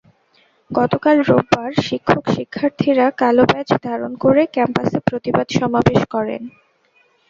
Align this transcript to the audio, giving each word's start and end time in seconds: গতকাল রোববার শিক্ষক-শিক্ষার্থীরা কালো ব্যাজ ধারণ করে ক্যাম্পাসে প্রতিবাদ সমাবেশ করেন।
গতকাল 0.71 1.17
রোববার 1.21 1.71
শিক্ষক-শিক্ষার্থীরা 1.81 3.05
কালো 3.21 3.43
ব্যাজ 3.45 3.69
ধারণ 3.85 4.11
করে 4.23 4.41
ক্যাম্পাসে 4.55 4.99
প্রতিবাদ 5.07 5.47
সমাবেশ 5.59 6.01
করেন। 6.13 6.41